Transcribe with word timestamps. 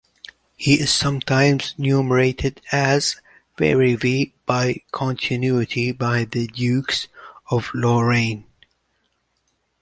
He 0.57 0.79
is 0.79 0.91
sometimes 0.91 1.75
numerated 1.77 2.57
as 2.71 3.17
Ferry 3.55 3.93
V 3.93 4.33
by 4.47 4.81
continuity 4.91 5.91
by 5.91 6.23
the 6.25 6.47
dukes 6.47 7.07
of 7.51 7.69
Lorraine. 7.75 8.47